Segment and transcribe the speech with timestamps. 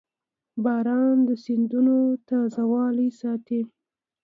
[0.63, 1.95] •باران د سیندونو
[2.29, 3.61] تازهوالی ساتي.